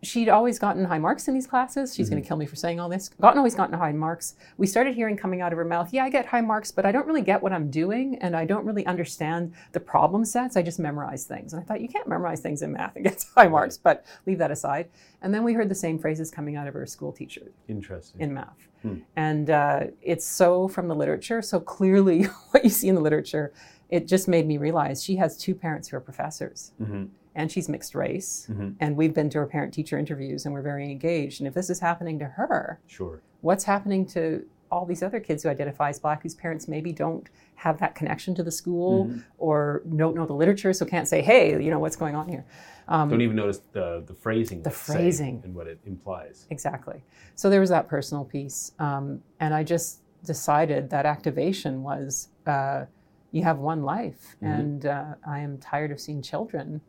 she'd 0.07 0.29
always 0.29 0.59
gotten 0.59 0.85
high 0.85 0.99
marks 0.99 1.29
in 1.29 1.35
these 1.35 1.47
classes. 1.47 1.95
She's 1.95 2.09
going 2.11 2.21
Mhm. 2.21 2.25
to 2.25 2.29
kill 2.29 2.37
me 2.37 2.47
for 2.47 2.57
saying 2.57 2.79
all 2.81 2.89
this. 2.89 3.09
Gotten 3.21 3.39
always 3.39 3.55
gotten 3.55 3.79
high 3.79 3.93
marks. 3.93 4.37
We 4.59 4.67
started 4.67 4.95
hearing 4.95 5.17
coming 5.17 5.41
out 5.41 5.53
of 5.53 5.59
her 5.59 5.65
mouth, 5.65 5.93
"Yeah, 5.93 6.05
I 6.05 6.11
get 6.11 6.27
high 6.27 6.41
marks, 6.41 6.71
but 6.71 6.85
I 6.87 6.93
don't 6.93 7.07
really 7.07 7.23
get 7.23 7.43
what 7.43 7.53
I'm 7.53 7.71
doing, 7.71 8.17
and 8.17 8.37
I 8.37 8.45
don't 8.45 8.65
really 8.65 8.85
understand 8.87 9.53
the 9.73 9.81
problem 9.81 10.25
sets. 10.25 10.57
I 10.57 10.63
just 10.63 10.79
memorize 10.79 11.25
things." 11.25 11.53
And 11.53 11.61
I 11.63 11.65
thought, 11.65 11.81
you 11.81 11.89
can't 11.89 12.07
memorize 12.09 12.41
things 12.41 12.63
in 12.63 12.73
math 12.73 12.95
and 12.97 13.05
get 13.05 13.25
high 13.37 13.49
marks, 13.49 13.77
but 13.79 14.05
leave 14.27 14.39
that 14.39 14.51
aside. 14.51 14.89
And 15.23 15.33
then 15.33 15.43
we 15.45 15.53
heard 15.55 15.69
the 15.69 15.75
same 15.75 15.99
phrases 15.99 16.31
coming 16.31 16.57
out 16.57 16.67
of 16.69 16.75
her 16.75 16.87
school 16.87 17.13
teacher 17.13 17.51
Interesting. 17.69 18.21
in 18.21 18.35
math. 18.35 18.69
Hmm. 18.83 18.97
And 19.17 19.49
uh, 19.51 19.87
it's 20.03 20.27
so 20.27 20.69
from 20.69 20.89
the 20.89 20.95
literature, 20.95 21.41
so 21.41 21.59
clearly 21.61 22.25
what 22.51 22.63
you 22.65 22.71
see 22.71 22.89
in 22.89 22.95
the 22.95 23.01
literature, 23.01 23.53
it 23.89 24.07
just 24.07 24.29
made 24.29 24.47
me 24.47 24.59
realize 24.59 25.03
she 25.03 25.17
has 25.17 25.37
two 25.39 25.55
parents 25.55 25.89
who 25.89 25.97
are 25.97 26.01
professors 26.01 26.73
Mhm. 26.81 27.09
And 27.35 27.51
she's 27.51 27.69
mixed 27.69 27.95
race. 27.95 28.47
Mhm. 28.51 28.75
And 28.81 28.97
we've 28.97 29.15
been 29.15 29.29
to 29.31 29.39
her 29.39 29.47
parent 29.47 29.75
teacher 29.75 29.99
interviews 29.99 30.45
and 30.45 30.55
we're 30.55 30.63
very 30.63 30.91
engaged. 30.91 31.41
And 31.41 31.49
if 31.49 31.55
this 31.55 31.69
is 31.71 31.81
happening 31.81 32.19
to 32.21 32.27
her, 32.27 32.79
Sure. 32.87 33.21
what's 33.41 33.65
happening 33.65 34.07
to 34.07 34.45
all 34.71 34.85
these 34.87 35.03
other 35.03 35.21
kids 35.21 35.43
who 35.43 35.49
identify 35.49 35.89
as 35.91 36.01
black 36.01 36.23
whose 36.23 36.35
parents 36.35 36.67
maybe 36.67 36.93
don't 36.93 37.29
have 37.57 37.79
that 37.79 37.95
connection 37.95 38.35
to 38.35 38.43
the 38.43 38.51
school 38.51 39.07
Mhm. 39.07 39.23
or 39.39 39.83
don't 39.97 40.17
know 40.17 40.27
the 40.27 40.33
literature, 40.35 40.73
so 40.73 40.85
can't 40.85 41.07
say, 41.07 41.23
hey, 41.23 41.63
you 41.63 41.71
know, 41.71 41.79
what's 41.79 41.97
going 41.97 42.15
on 42.17 42.29
here? 42.29 42.45
Um, 42.89 43.09
Don't 43.09 43.21
even 43.23 43.37
notice 43.37 43.61
the 43.73 44.03
the 44.07 44.15
phrasing. 44.15 44.63
The 44.63 44.71
phrasing. 44.71 45.41
and 45.45 45.55
what 45.55 45.67
it 45.67 45.79
implies. 45.87 46.47
Exactly. 46.51 47.03
So 47.35 47.49
there 47.51 47.61
was 47.61 47.71
that 47.71 47.89
personal 47.89 48.25
piece. 48.25 48.73
Um, 48.79 49.23
and 49.41 49.55
I 49.55 49.63
just 49.63 50.01
decided 50.25 50.91
that 50.91 51.07
activation 51.07 51.83
was 51.83 52.29
uh, 52.47 52.85
you 53.31 53.43
have 53.43 53.59
one 53.59 53.83
life. 53.83 54.37
Mhm. 54.43 54.59
And 54.61 54.87
uh, 54.87 55.15
I 55.27 55.39
am 55.41 55.59
tired 55.59 55.91
of 55.93 56.01
seeing 56.01 56.21
children 56.23 56.81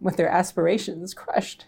with 0.00 0.16
their 0.16 0.28
aspirations 0.28 1.14
crushed. 1.14 1.66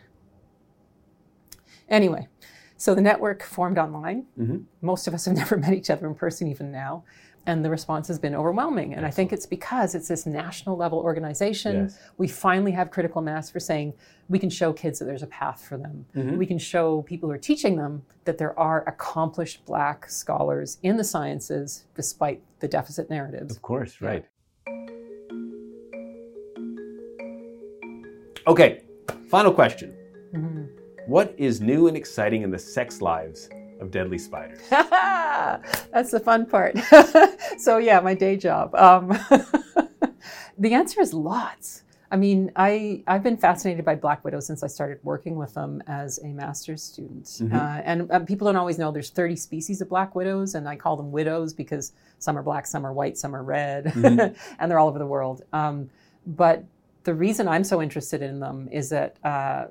Anyway, 1.89 2.29
so 2.77 2.95
the 2.95 3.01
network 3.01 3.43
formed 3.43 3.79
online. 3.79 4.27
Mhm. 4.39 4.65
Most 4.81 5.07
of 5.07 5.15
us 5.15 5.25
have 5.25 5.35
never 5.43 5.57
met 5.57 5.73
each 5.73 5.91
other 5.91 6.07
in 6.07 6.15
person, 6.15 6.47
even 6.49 6.71
now. 6.71 7.05
And 7.47 7.65
the 7.65 7.71
response 7.71 8.07
has 8.09 8.19
been 8.19 8.35
overwhelming. 8.35 8.95
And 8.95 9.07
I 9.07 9.11
think 9.11 9.33
it's 9.33 9.47
because 9.47 9.95
it's 9.95 10.09
this 10.09 10.27
national 10.27 10.77
level 10.77 10.99
organization. 10.99 11.85
Yes. 11.85 11.99
We 12.19 12.29
finally 12.29 12.71
have 12.73 12.91
critical 12.91 13.23
mass 13.23 13.49
for 13.51 13.59
saying 13.59 13.95
we 14.29 14.39
can 14.39 14.51
show 14.51 14.75
kids 14.75 14.99
that 14.99 15.07
there's 15.07 15.23
a 15.23 15.27
path 15.27 15.63
for 15.65 15.79
them. 15.79 16.05
Mhm. 16.15 16.37
We 16.37 16.47
can 16.47 16.59
show 16.59 17.01
people 17.03 17.31
who 17.31 17.35
are 17.35 17.39
teaching 17.39 17.77
them 17.77 18.03
that 18.27 18.37
there 18.37 18.57
are 18.59 18.85
accomplished 18.87 19.65
black 19.65 20.09
scholars 20.11 20.79
in 20.83 20.99
the 20.99 21.03
sciences 21.03 21.87
despite 21.95 22.43
the 22.61 22.69
deficit 22.69 23.09
narratives. 23.09 23.57
Of 23.57 23.63
course, 23.63 24.03
right. 24.03 24.27
Okay, 28.51 28.83
final 29.31 29.53
question. 29.53 29.95
Mhm. 30.35 30.69
What 31.07 31.33
is 31.39 31.61
new 31.61 31.87
and 31.87 31.97
exciting 31.97 32.43
in 32.43 32.51
the 32.51 32.59
sex 32.59 33.01
lives 33.01 33.49
of 33.81 33.93
deadly 33.93 34.19
spiders? 34.19 34.59
That's 34.71 36.11
the 36.11 36.19
fun 36.19 36.47
part. 36.47 36.77
so 37.59 37.79
yeah, 37.79 38.01
my 38.01 38.13
day 38.13 38.37
job. 38.37 38.75
Um, 38.75 39.11
the 40.59 40.75
answer 40.75 41.01
is 41.01 41.15
lots. 41.15 41.85
I 42.11 42.17
mean, 42.17 42.51
I 42.57 43.05
I've 43.07 43.23
been 43.23 43.37
fascinated 43.37 43.85
by 43.85 43.95
black 43.95 44.25
widows 44.25 44.49
since 44.49 44.65
I 44.65 44.67
started 44.67 44.99
working 45.05 45.37
with 45.37 45.55
them 45.55 45.81
as 45.87 46.19
a 46.25 46.33
master's 46.33 46.83
student. 46.83 47.27
Mhm. 47.27 47.55
Uh, 47.55 47.83
and 47.85 48.11
uh, 48.11 48.19
people 48.19 48.47
don't 48.49 48.57
always 48.57 48.79
know 48.81 48.91
there's 48.91 49.11
30 49.11 49.37
species 49.37 49.81
of 49.81 49.89
black 49.89 50.17
widows, 50.17 50.57
and 50.57 50.69
I 50.69 50.75
call 50.75 50.97
them 50.97 51.13
widows 51.13 51.55
because 51.55 51.93
some 52.19 52.37
are 52.37 52.43
black, 52.43 52.67
some 52.67 52.85
are 52.85 52.93
white, 52.93 53.17
some 53.17 53.33
are 53.37 53.45
red, 53.45 53.85
Mhm. 53.85 54.35
and 54.59 54.69
they're 54.69 54.81
all 54.81 54.89
over 54.89 54.99
the 54.99 55.07
world. 55.07 55.43
Um, 55.53 55.89
but 56.27 56.65
the 57.05 57.15
reason 57.15 57.49
I'm 57.49 57.65
so 57.65 57.81
interested 57.81 58.23
in 58.23 58.41
them 58.41 58.69
is 58.71 58.89
that 58.91 59.17
uh, 59.25 59.67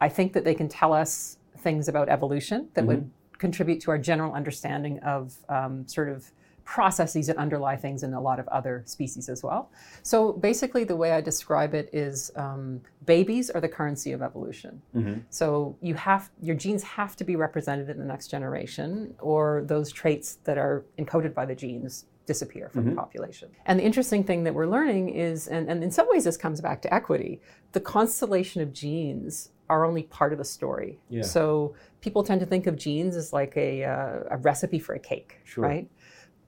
I 0.00 0.08
think 0.08 0.32
that 0.32 0.44
they 0.44 0.54
can 0.54 0.68
tell 0.68 0.92
us 0.92 1.38
things 1.58 1.88
about 1.88 2.08
evolution 2.08 2.68
that 2.74 2.84
would 2.84 3.10
contribute 3.38 3.80
to 3.80 3.90
our 3.90 3.98
general 3.98 4.32
understanding 4.32 4.98
of 5.00 5.34
um, 5.48 5.86
sort 5.86 6.08
of 6.08 6.30
processes 6.74 7.26
that 7.28 7.36
underlie 7.38 7.76
things 7.76 8.02
in 8.02 8.12
a 8.12 8.20
lot 8.20 8.38
of 8.38 8.46
other 8.48 8.82
species 8.84 9.30
as 9.30 9.42
well. 9.42 9.70
So 10.02 10.32
basically, 10.34 10.84
the 10.84 10.96
way 10.96 11.12
I 11.12 11.22
describe 11.22 11.72
it 11.74 11.88
is 11.94 12.30
um, 12.36 12.82
babies 13.06 13.48
are 13.48 13.60
the 13.62 13.68
currency 13.78 14.12
of 14.12 14.20
evolution. 14.20 14.82
Mhm. 14.94 15.22
So 15.30 15.76
you 15.80 15.94
have 15.94 16.30
your 16.42 16.54
genes 16.54 16.82
have 16.82 17.16
to 17.16 17.24
be 17.24 17.36
represented 17.36 17.88
in 17.88 17.96
the 17.98 18.04
next 18.04 18.28
generation, 18.28 19.14
or 19.18 19.62
those 19.64 19.90
traits 19.90 20.28
that 20.44 20.58
are 20.58 20.84
encoded 20.98 21.32
by 21.32 21.46
the 21.46 21.54
genes 21.54 22.04
disappear 22.26 22.68
from 22.68 22.84
Mhm. 22.84 22.90
the 22.90 22.96
population. 22.96 23.48
And 23.64 23.80
the 23.80 23.84
interesting 23.84 24.22
thing 24.22 24.44
that 24.44 24.54
we're 24.54 24.66
learning 24.66 25.08
is, 25.08 25.48
and, 25.48 25.70
and 25.70 25.82
in 25.82 25.90
some 25.90 26.06
ways 26.10 26.24
this 26.24 26.36
comes 26.36 26.60
back 26.60 26.82
to 26.82 26.92
equity, 26.92 27.40
the 27.72 27.80
constellation 27.80 28.60
of 28.60 28.74
genes 28.74 29.48
are 29.70 29.84
only 29.86 30.02
part 30.02 30.32
of 30.32 30.38
the 30.38 30.44
story. 30.44 30.98
Yeah. 31.08 31.22
So 31.22 31.74
people 32.00 32.22
tend 32.22 32.40
to 32.40 32.46
think 32.46 32.66
of 32.66 32.76
genes 32.76 33.16
as 33.16 33.32
like 33.32 33.54
a, 33.56 33.84
uh, 33.84 34.20
a 34.30 34.36
recipe 34.38 34.78
for 34.78 34.94
a 34.94 34.98
cake, 34.98 35.40
Sure. 35.44 35.64
right? 35.64 35.88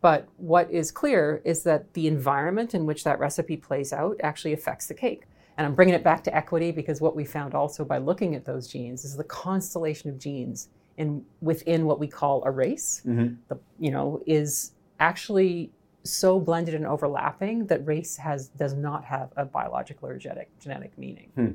But 0.00 0.28
what 0.38 0.70
is 0.70 0.90
clear 0.90 1.42
is 1.44 1.62
that 1.64 1.92
the 1.94 2.06
environment 2.06 2.74
in 2.74 2.86
which 2.86 3.04
that 3.04 3.18
recipe 3.18 3.56
plays 3.56 3.92
out 3.92 4.16
actually 4.22 4.52
affects 4.52 4.86
the 4.86 4.94
cake. 4.94 5.24
And 5.58 5.66
I'm 5.66 5.74
bringing 5.74 5.94
it 5.94 6.02
back 6.02 6.24
to 6.24 6.34
equity 6.34 6.70
because 6.72 7.00
what 7.02 7.14
we 7.14 7.24
found 7.24 7.54
also 7.54 7.84
by 7.84 7.98
looking 7.98 8.34
at 8.34 8.46
those 8.46 8.66
genes 8.66 9.04
is 9.04 9.16
the 9.16 9.24
constellation 9.24 10.08
of 10.08 10.18
genes 10.18 10.68
in 10.96 11.24
within 11.42 11.84
what 11.84 11.98
we 11.98 12.06
call 12.08 12.42
a 12.44 12.50
race, 12.50 13.02
Mhm. 13.06 13.36
the, 13.48 13.58
you 13.78 13.90
know, 13.90 14.22
is 14.26 14.72
actually 15.00 15.70
so 16.02 16.40
blended 16.40 16.74
and 16.74 16.86
overlapping 16.86 17.66
that 17.66 17.86
race 17.86 18.16
has 18.16 18.48
does 18.48 18.72
not 18.74 19.04
have 19.04 19.30
a 19.36 19.44
biological 19.44 20.08
or 20.08 20.16
genetic 20.16 20.48
genetic 20.60 20.96
meaning. 20.96 21.30
Hmm. 21.34 21.50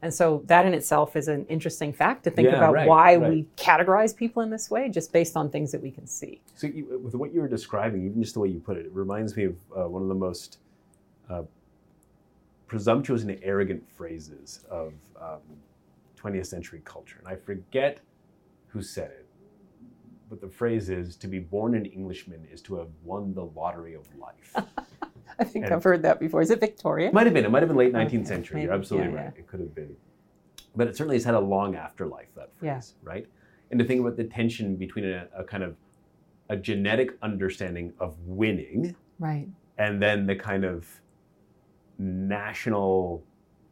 And 0.00 0.14
so 0.14 0.42
that 0.46 0.64
in 0.64 0.74
itself 0.74 1.16
is 1.16 1.26
an 1.26 1.44
interesting 1.46 1.92
fact 1.92 2.22
to 2.24 2.30
think 2.30 2.46
Yeah, 2.46 2.56
about 2.56 2.74
right, 2.74 2.88
why 2.88 3.16
right. 3.16 3.30
we 3.30 3.46
categorize 3.56 4.14
people 4.14 4.42
in 4.42 4.50
this 4.50 4.70
way, 4.70 4.88
just 4.88 5.12
based 5.12 5.36
on 5.36 5.50
things 5.50 5.72
that 5.72 5.82
we 5.82 5.90
can 5.90 6.06
see. 6.06 6.40
So, 6.54 6.68
you, 6.68 7.00
with 7.02 7.14
what 7.16 7.34
you 7.34 7.40
were 7.40 7.48
describing, 7.48 8.04
even 8.06 8.22
just 8.22 8.34
the 8.34 8.40
way 8.40 8.48
you 8.48 8.60
put 8.60 8.76
it, 8.76 8.86
it 8.86 8.92
reminds 8.92 9.36
me 9.36 9.44
of 9.44 9.56
uh, 9.76 9.88
one 9.88 10.02
of 10.02 10.08
the 10.08 10.14
most 10.14 10.58
uh, 11.28 11.42
presumptuous 12.68 13.22
and 13.22 13.38
arrogant 13.42 13.82
phrases 13.96 14.64
of 14.70 14.92
um, 15.20 15.40
20th 16.16 16.46
century 16.46 16.80
culture. 16.84 17.16
And 17.18 17.26
I 17.26 17.34
forget 17.34 17.98
who 18.68 18.82
said 18.82 19.10
it, 19.10 19.26
but 20.30 20.40
the 20.40 20.48
phrase 20.48 20.90
is 20.90 21.16
to 21.16 21.26
be 21.26 21.40
born 21.40 21.74
an 21.74 21.86
Englishman 21.86 22.46
is 22.52 22.60
to 22.62 22.76
have 22.76 22.88
won 23.02 23.34
the 23.34 23.44
lottery 23.46 23.94
of 23.94 24.06
life. 24.16 24.54
I 25.38 25.44
think 25.44 25.64
And- 25.66 25.74
I've 25.74 25.84
heard 25.84 26.02
that 26.02 26.18
before. 26.20 26.40
Is 26.40 26.50
it 26.50 26.60
Victoria? 26.60 27.08
It 27.08 27.14
might 27.14 27.26
have 27.26 27.34
been. 27.34 27.44
It 27.44 27.50
might 27.50 27.62
have 27.62 27.68
been 27.68 27.76
late 27.76 27.94
Okay, 27.94 27.98
19th 28.18 28.26
century. 28.26 28.62
You're 28.62 28.72
absolutely 28.72 29.10
Yeah, 29.12 29.16
right. 29.16 29.32
yeah. 29.34 29.40
It 29.40 29.46
could 29.46 29.60
have 29.60 29.74
been. 29.74 29.96
But 30.74 30.88
it 30.88 30.96
certainly 30.96 31.16
has 31.16 31.24
had 31.24 31.34
a 31.34 31.40
long 31.40 31.74
afterlife, 31.76 32.34
that 32.34 32.50
Yeah. 32.60 32.74
phrase, 32.74 32.94
right? 33.02 33.26
And 33.70 33.78
to 33.78 33.84
think 33.84 34.00
about 34.00 34.16
the 34.16 34.24
tension 34.24 34.76
between 34.76 35.04
a, 35.04 35.28
a 35.36 35.44
kind 35.44 35.62
of 35.62 35.76
a 36.48 36.56
genetic 36.56 37.16
understanding 37.22 37.92
of 38.00 38.16
winning 38.26 38.96
Right. 39.18 39.48
and 39.76 40.02
then 40.02 40.26
the 40.26 40.34
kind 40.36 40.64
of 40.64 41.00
national, 41.98 43.22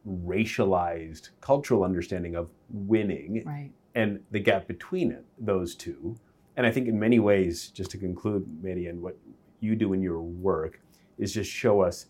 racialized, 0.07 1.29
cultural 1.41 1.83
understanding 1.83 2.35
of 2.35 2.49
winning 2.69 3.43
Right. 3.45 3.71
and 3.95 4.21
the 4.31 4.39
gap 4.39 4.67
between 4.67 5.11
it, 5.11 5.25
those 5.39 5.75
two. 5.75 6.15
And 6.55 6.65
I 6.65 6.71
think 6.71 6.87
in 6.87 6.99
many 6.99 7.19
ways, 7.19 7.69
just 7.69 7.91
to 7.91 7.97
conclude, 7.97 8.45
Mary, 8.63 8.87
and 8.87 9.01
what 9.01 9.17
you 9.59 9.75
do 9.75 9.93
in 9.93 10.01
your 10.01 10.21
work 10.21 10.79
is 11.17 11.33
just 11.33 11.49
show 11.51 11.81
us 11.81 12.07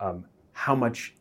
um, 0.00 0.24
how 0.52 0.74
much 0.74 1.14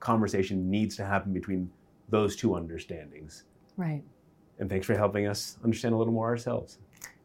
conversation 0.00 0.70
needs 0.70 0.96
to 0.96 1.04
happen 1.04 1.32
between 1.32 1.70
those 2.08 2.36
two 2.36 2.54
understandings. 2.54 3.44
Right. 3.76 4.02
And 4.58 4.70
thanks 4.70 4.86
for 4.86 4.96
helping 4.96 5.26
us 5.26 5.58
understand 5.64 5.94
a 5.94 5.98
little 5.98 6.12
more 6.12 6.26
ourselves. 6.26 6.78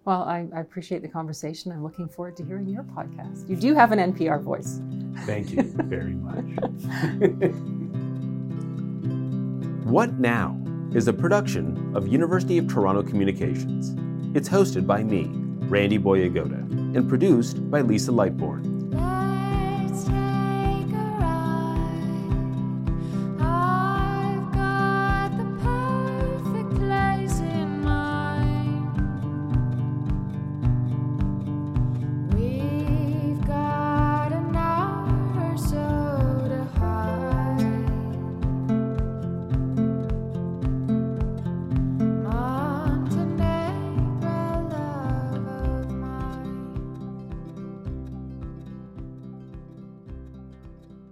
Well, 0.03 0.23
I, 0.23 0.47
I 0.55 0.61
appreciate 0.61 1.03
the 1.03 1.07
conversation. 1.07 1.71
I'm 1.71 1.83
looking 1.83 2.07
forward 2.07 2.35
to 2.37 2.43
hearing 2.43 2.67
your 2.67 2.83
podcast. 2.83 3.47
You 3.47 3.55
do 3.55 3.75
have 3.75 3.91
an 3.91 3.99
NPR 4.13 4.41
voice. 4.41 4.81
Thank 5.25 5.51
you 5.51 5.61
very 5.85 6.15
much. 6.15 6.45
what 9.85 10.13
Now 10.13 10.59
is 10.95 11.07
a 11.07 11.13
production 11.13 11.95
of 11.95 12.07
University 12.07 12.57
of 12.57 12.67
Toronto 12.67 13.03
Communications. 13.03 13.95
It's 14.35 14.49
hosted 14.49 14.87
by 14.87 15.03
me, 15.03 15.29
Randy 15.67 15.99
Boyagoda, 15.99 16.59
and 16.95 17.07
produced 17.07 17.69
by 17.69 17.81
Lisa 17.81 18.11
Lightbourne. 18.11 18.70